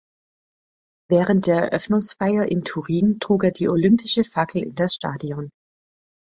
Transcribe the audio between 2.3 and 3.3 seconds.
in Turin